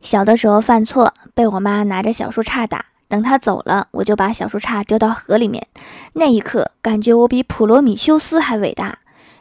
[0.00, 2.86] 小的时候犯错，被我妈拿着小树杈打。
[3.08, 5.66] 等她走了，我就把小树杈丢到河里面。
[6.12, 8.98] 那一刻，感觉我比普罗米修斯还伟大。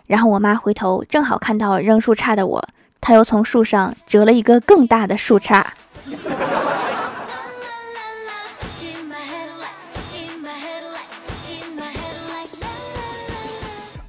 [0.07, 5.63] 然后我妈回头，正好看到扔树杈的我，她又从树上折了一个更大的树杈。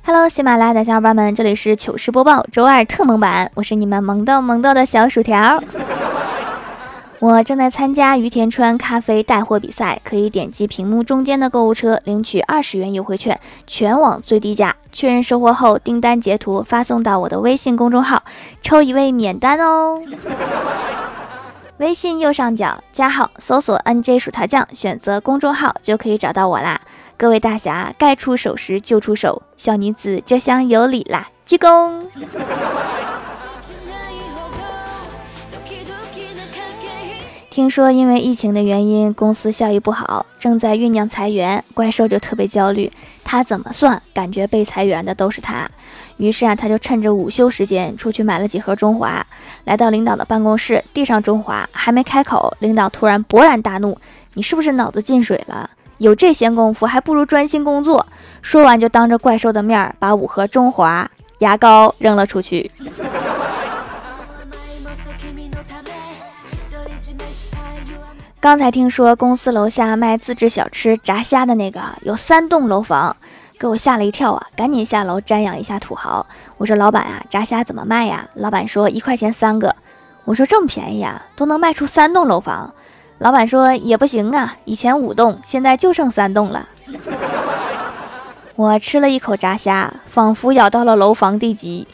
[0.04, 5.62] Hello，喜马拉雅的小伙伴们，这里是糗事播报周二特萌版，我是你们萌豆萌豆的小薯条。
[7.20, 14.76] 我正在参加于田川咖啡带货比赛，可以点击屏幕中间的购物车领取二十元优惠券，全网最低价。
[14.92, 18.22] 确认收货后，订单截图发送到我的微信公众号，
[18.62, 20.00] 抽一位免单哦。
[21.78, 26.80] 微信右上角加号，搜索 NJ 薯条酱，选择公众号就可以找到我啦。
[27.16, 32.04] 各位大侠，该出手时就出手，小女子这厢有礼啦，鞠躬。
[37.58, 42.88] 听说因为疫情的原因，公司效益不好，正在酝酿裁员，怪兽就特别焦虑。
[43.24, 45.68] 他怎么算，感觉被裁员的都是他。
[46.18, 49.26] 于是啊，他就趁着午休时间出去买了几盒中华，
[49.64, 53.98] 来到领导的办公室，递上中华，还没开口，领导突然勃然大怒
[54.34, 58.06] ：“你是不是脑子进水了？”有这闲工夫，还不如专心工作。
[58.40, 62.70] 说完，就当着怪兽的面把五盒中华牙膏扔了出去。
[68.40, 73.16] 刚才听说公司楼下卖自制小吃炸虾的那个有三栋楼房，
[73.58, 74.46] 给我吓了一跳啊！
[74.54, 76.24] 赶紧下楼瞻仰一下土豪。
[76.56, 78.28] 我说老板啊，炸虾怎么卖呀？
[78.34, 79.74] 老板说一块钱三个。
[80.24, 82.72] 我说这么便宜啊，都能卖出三栋楼房。
[83.18, 86.68] 老板说也不行啊，以前五栋，现在就剩三栋了。
[88.54, 91.88] 我吃了一口炸虾，仿佛咬到了楼房地基。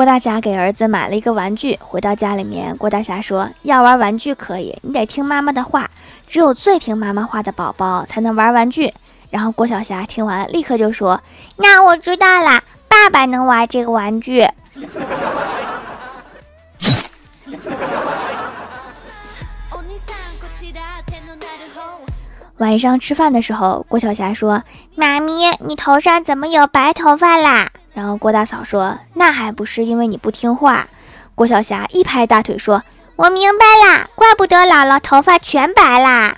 [0.00, 5.90] 郭大侠给儿子买了一个玩具，回到家里面，郭大侠说要玩玩具可以，你得听妈妈的话，
[6.26, 8.94] 只有最听妈妈话的宝宝才能玩玩具。
[9.28, 11.20] 然后郭小霞听完，立刻就说
[11.60, 14.46] ：“那我知道啦，爸爸能玩这个玩具。”
[22.56, 24.62] 晚上吃饭的时候，郭晓霞说
[24.96, 27.68] ：“妈咪，你头上怎么有白头发啦？”
[28.00, 30.88] 然后郭大嫂说：“那还不是因为你不听话。”
[31.36, 32.82] 郭晓霞一拍大腿说
[33.14, 36.34] ：“我明白啦，怪不得姥姥头发全白啦。”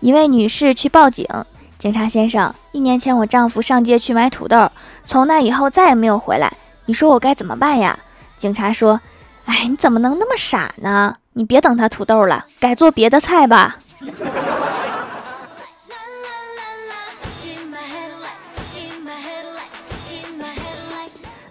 [0.00, 1.26] 一位女士去报警，
[1.78, 4.70] 警察先生，一年前我丈夫上街去买土豆，
[5.06, 6.52] 从那以后再也没有回来，
[6.84, 7.98] 你说我该怎么办呀？
[8.36, 9.00] 警察说
[9.48, 11.16] ：“哎，你怎么能那么傻呢？
[11.32, 13.78] 你别等他土豆了，改做别的菜吧。”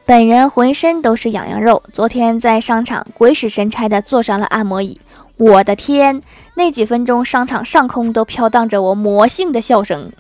[0.06, 5.00] 本人浑身都是痒痒肉，昨天在商场鬼使神差的坐上了按摩椅。
[5.38, 6.20] 我的天，
[6.56, 10.12] 那几分钟商场上空都飘荡着我魔性的笑声。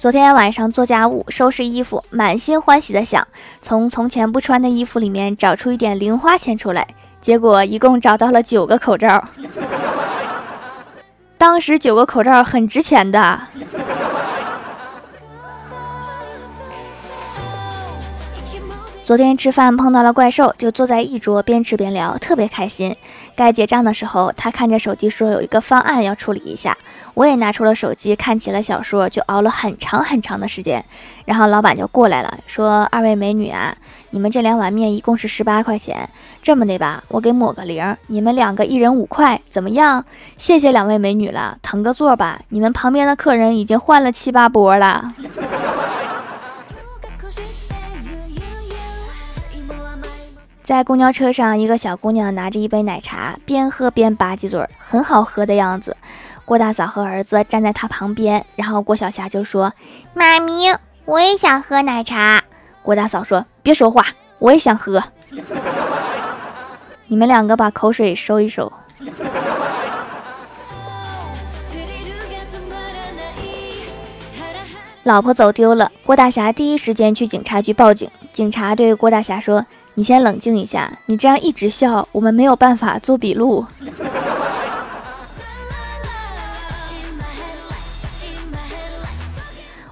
[0.00, 3.28] 昨天晚上做家务，收拾衣服，满心欢喜的想
[3.60, 6.88] 从从前不穿的衣服里面找出一点零花钱出来，
[7.20, 9.22] 结果一共找到了九个口罩。
[11.36, 13.42] 当时九个口罩很值钱的。
[19.10, 22.94] 昨天吃饭碰到了怪兽，就坐在一桌边吃边聊，特别开心。
[23.34, 26.78] 该结账的时候，他看着手机说有一个方案要处理一下，
[27.14, 30.84] 我也拿出了手机看起了小说，就熬了很长很长的时间。
[31.24, 33.74] 然后老板就过来了，说：“二位美女啊，
[34.10, 36.08] 你们这两碗面一共是十八块钱，
[36.40, 40.04] 这么的吧，我给抹个零，你们两个一人五块，怎么样？
[40.36, 45.12] 谢谢两位美女了，腾个座吧，你们旁边的客人已经换了七八波了。”
[50.70, 55.96] 在公交车上，一个小姑娘拿着一杯奶茶，边喝边吧唧嘴，很好喝的样子。
[56.44, 59.72] 郭大嫂和儿子站在她旁边，然后郭晓霞就说
[60.14, 60.72] ：“妈咪，
[61.06, 62.40] 我也想喝奶茶。”
[62.84, 64.06] 郭大嫂说：“别说话，
[64.38, 65.02] 我也想喝。
[67.08, 68.72] 你们两个把口水收一收。”
[75.02, 78.08] 老婆走丢了，郭大侠第一时间去警察局报警。
[78.32, 79.66] 警察对郭大侠说。
[79.94, 83.66] 你先冷静一下，你这样一直笑，我们没有办法做笔录。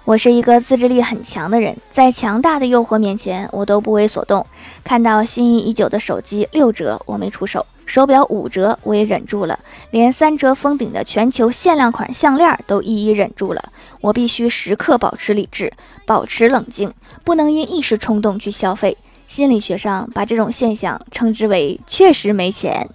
[0.05, 4.47] 我是一个自制力很强的人，在强大的诱惑面前，我都不为所动。
[4.83, 9.59] 看到心仪已久的手机六折，我没出手；手表五折，我也忍住了；
[9.91, 13.63] 连三折封顶的全球限量款项链都一一忍住了。
[14.01, 15.71] 我必须时刻保持理智，
[16.07, 16.95] 保持冷静，
[17.25, 18.97] 不能因一时冲动去消费。
[19.29, 22.89] 心理学上把这种现象称之为“确实没钱”。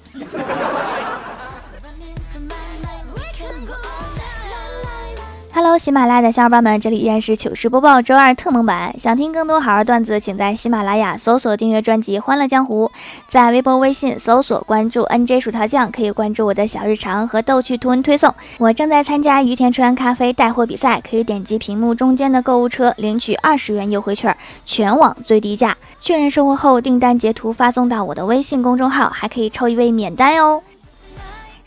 [5.55, 8.95] Hello，喜马拉雅的小伙伴们，这里依然是糗事播报周二特蒙版。
[9.00, 12.88] 想听更多好玩段子，请在喜马拉雅搜索订阅专辑《欢乐江湖》，
[13.27, 18.33] 在微博、微信搜索关注 NJ 薯条酱，可以关注我的小日常和逗趣图文推送。
[18.57, 24.35] 我正在参加于田川咖啡带货比赛，可以点击屏幕中间的购物车领取二十元优惠券，
[24.65, 25.77] 全网最低价。
[25.99, 30.63] 确认收货后，订单截图发送到我的微信公众号，还可以抽一位免单哦。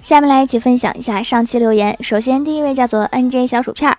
[0.06, 1.98] 下面来一起分享一下上期留言。
[2.00, 3.98] 首先，第一位叫做 N J 小薯片儿。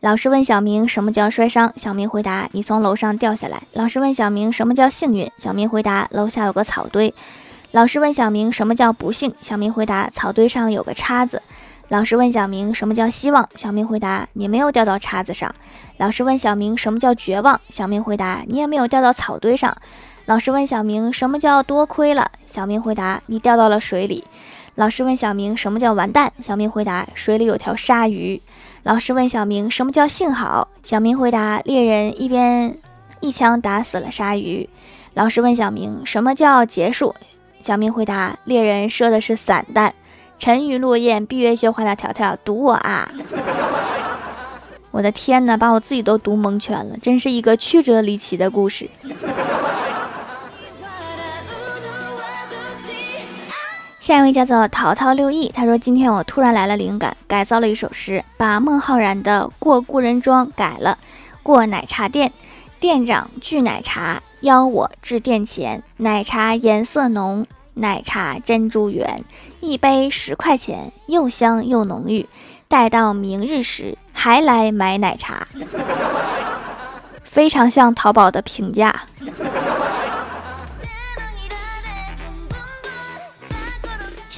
[0.00, 3.62] 老师问小明什么叫摔伤，小明回答：你从楼上掉下来。
[3.72, 7.14] 老师问小明什么叫幸运，小明回答：楼下有个草堆。
[7.70, 11.40] 老师问小明什么叫不幸，小明回答：草堆上有个叉子。
[11.88, 15.50] 老师问小明什么叫希望，小明回答：你没有掉到叉子上。
[15.96, 19.74] 老师问小明什么叫绝望，小明回答：你也没有掉到草堆上。
[20.26, 24.22] 老师问小明什么叫多亏了，小明回答：你掉到了水里。
[24.78, 28.40] 老师问小明什么叫完蛋，小明回答水里有条鲨鱼。
[28.84, 32.78] 老师问小明什么叫幸好，小明回答猎人一边
[33.18, 34.70] 一枪打死了鲨鱼。
[35.14, 37.12] 老师问小明什么叫结束，
[37.60, 39.92] 小明回答猎人射的是散弹。
[40.38, 43.10] 沉鱼落雁，闭月羞花的条条读我啊！
[44.92, 48.88] 我的天哪，把我自己都读蒙圈了，真是一个曲折离奇的故事。
[54.08, 60.96] 下一位叫做淘淘六亿，他说：“今天我突然来了灵感，改造了一首诗，把孟浩然的‘过故人庄’改了。
[61.42, 62.32] 过奶茶店，
[62.80, 65.82] 店长拒奶茶，邀我至店前。
[65.98, 69.22] 奶茶颜色浓，奶茶珍珠圆，
[69.60, 72.26] 一杯十块钱，又香又浓郁。
[72.66, 75.46] 待到明日时，还来买奶茶。
[77.22, 79.02] 非常像淘宝的评价。”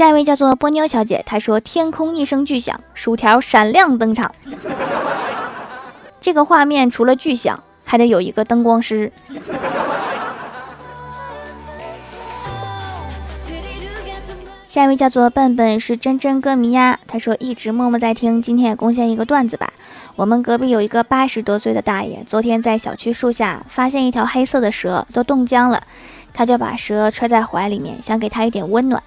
[0.00, 4.34] 下一位叫做波妞小姐，她说：“天空一声巨响，薯条闪亮登场。
[6.22, 9.12] 这个画面除了巨响，还得有一个灯光师。”
[14.70, 19.72] 下一位叫做笨笨是真真歌迷呀，他说一直默默在听，今天也贡献一个段子吧。
[20.14, 25.82] 我们隔壁有一个八十多岁的大爷，昨天在小区树下发现一条黑色的蛇，都冻僵了，
[26.32, 29.02] 他就把蛇揣在怀里面，想给他一点温暖。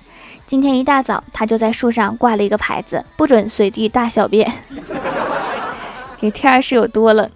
[0.45, 4.51] 今天一大早，他就在树上挂了一个牌子，不准随地大小便。
[6.19, 7.30] 这天是有多冷？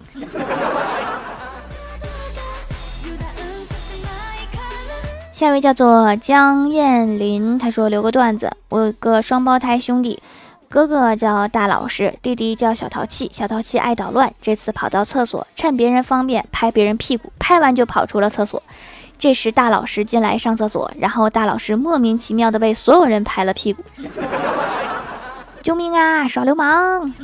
[5.38, 10.20] 下一位叫做江燕林，他说留个段子：我有个双胞胎兄弟，
[10.68, 13.30] 哥哥叫大老实，弟弟叫小淘气。
[13.32, 18.60] 小淘气爱捣乱，这次跑到厕所，趁别人方便拍别人屁股，拍完就跑出了厕所。
[19.16, 23.84] 这时，大老师进来上厕所，然后大老师莫名其妙的被所有人拍了屁股。
[25.62, 26.26] 救命啊！
[26.26, 27.14] 耍流氓！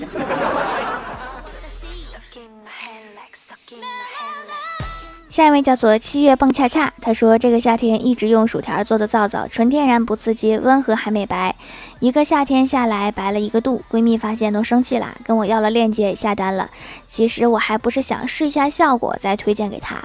[5.35, 11.56] 下一位叫做七月蹦恰恰，他说这个夏天一直用薯条做的皂皂，纯天然不刺激，温和还美白，
[11.99, 13.82] 一个夏天下来白了一个度。
[13.91, 16.70] 闺蜜发现都生气啦，跟我要了链接也下单了。
[17.08, 19.97] 其实我还不是想试一下效果再推荐给她，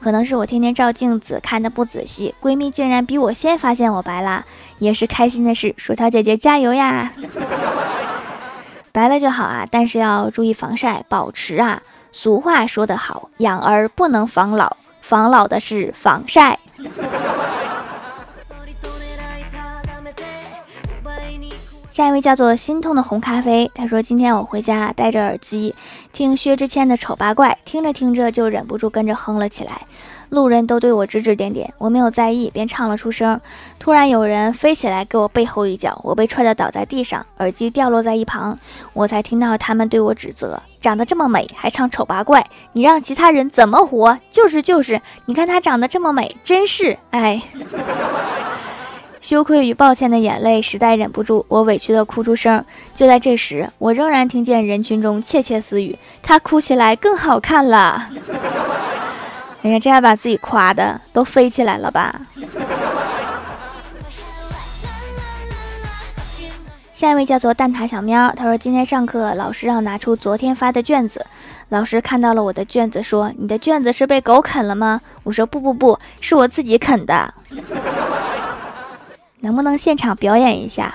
[0.00, 4.44] 可能是我天天照镜子看的不仔细，闺蜜竟然比我先发现我白了，
[4.80, 5.72] 也是开心的事。
[5.76, 7.12] 薯条姐姐加油呀！
[8.90, 11.80] 白了就好啊，但是要注意防晒，保持啊。
[12.14, 16.58] 俗话说得好，养儿不能防老，防老的是防晒。
[21.90, 25.74] 下一位叫做心痛的红咖啡，他说：“今天我回家戴着耳机
[26.10, 29.82] 听薛之谦的《丑八怪》，听着听着就忍不住跟着哼了起来。”
[30.32, 33.38] 路人都对我指指点点，我没有在意，便唱了出声。
[33.78, 38.58] 突然有人飞起来给我背后一脚，我被踹得倒在地上，耳机掉落在一旁，
[38.94, 44.18] 我才听到他们对我指责：长得这么美还唱丑八怪，你让其他人怎么活？
[44.30, 47.42] 就是就是，你看她长得这么美，真是哎。
[49.20, 52.64] 羞愧与抱歉的眼泪实在忍不住，我委屈的哭出声。
[52.94, 58.08] 就在这时，我仍然听见人群中窃窃私语：她哭起来更好看了。
[59.62, 62.20] 哎呀，这下把自己夸的都飞起来了吧！
[66.92, 71.24] 下一位叫做蛋挞小喵，他说今天上课老师让拿出昨天发的卷子，
[71.68, 75.00] 老师看到了我的卷子，说你的卷子是被狗啃了吗？
[75.22, 77.32] 我说不不不是我自己啃的，
[79.40, 80.92] 能不能现场表演一下？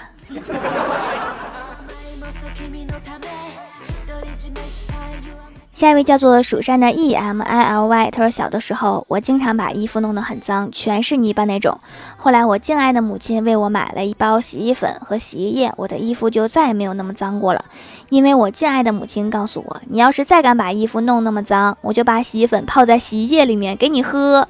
[5.74, 11.80] 下一位叫做蜀山的 E M I L Y，他说小的时候我经常把衣服弄得很脏，全是泥巴那种。
[12.18, 17.64] 后来我敬爱的母亲为我买了一包洗衣粉和洗衣液，我的衣服就再也没有那么脏过了。
[18.10, 24.48] 因为我敬爱的母亲告诉我，你要是再敢把衣服弄那么脏，我就把洗衣粉泡在洗衣液里面给你喝。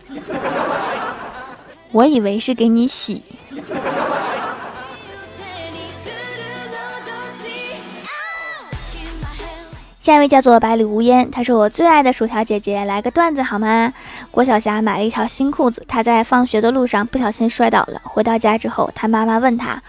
[1.92, 3.22] 我以为是给你洗。
[10.08, 13.92] 下一位叫做百里无烟，她是我最爱的薯条姐姐，来个段子好吗？
[14.32, 18.00] 郭晓霞买了一条新裤子，她在放学的路上不小心摔倒了。
[18.06, 19.82] 回到家之后，她妈妈问她，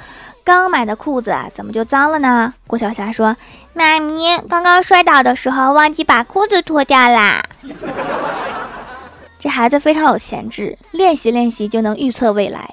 [0.42, 2.52] 刚买的裤子怎么就脏了呢？
[2.66, 3.36] 郭晓霞说，
[3.74, 7.40] 妈咪，刚刚摔倒的时候忘记把裤子脱掉啦。
[9.38, 12.68] 这孩子非常有潜质，练习练习就能预测未来。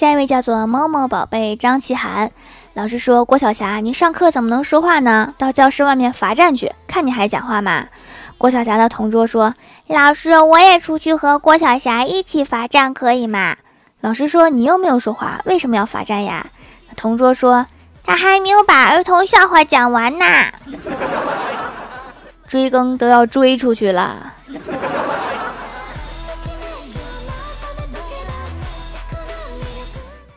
[0.00, 2.30] 下一位叫做猫猫宝贝张启涵，
[2.72, 5.34] 老师说郭晓霞，你上课怎么能说话呢？
[5.36, 7.84] 到教室外面罚站去，看你还讲话吗？
[8.38, 9.54] 郭晓霞的同桌说，
[9.88, 13.56] 老师，我也出去和郭晓霞一起罚站可以吗？
[14.00, 16.46] 老师说，你又没有说话，为什么要罚站呀？
[16.96, 17.66] 同桌说，
[18.02, 20.24] 他还没有把儿童笑话讲完呢，
[22.48, 24.32] 追更都要追出去了。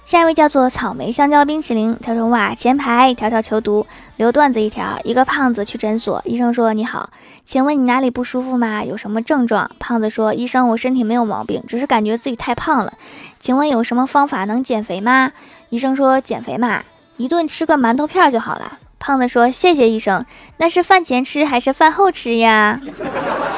[0.06, 5.00] 下一位叫做草莓香蕉冰淇淋，他说：“哇，前排条条求读，留段子一条。
[5.04, 7.10] 一个胖子去诊所，医生说：你好，
[7.46, 8.84] 请问你哪里不舒服吗？
[8.84, 9.72] 有什么症状？
[9.80, 12.94] 胖子说：医生，我身体没有毛病，只是感觉自己太胖了。
[13.40, 15.32] 请问有什么方法能减肥吗？
[15.70, 16.84] 医生说：减肥嘛，
[17.18, 18.80] 一顿吃个馒头片就好了。
[19.00, 20.26] 胖子说：谢谢医生，
[20.58, 22.80] 那是饭前吃还是饭后吃呀？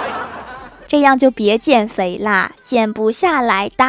[0.87, 3.85] 这样就别减肥啦，减不下来的。”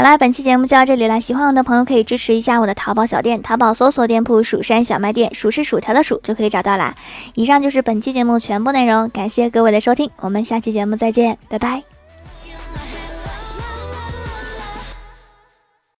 [0.00, 1.20] 好啦，本期节目就到这里了。
[1.20, 6.94] 喜欢我的朋友可以支持一下我的淘宝小店，淘宝搜索店铺“蜀山小卖店”，数是薯条的数就可以找到啦。
[7.34, 11.99] 以上就是本期节目全部内容，感谢各位的收听，我们下期节目再见，拜拜。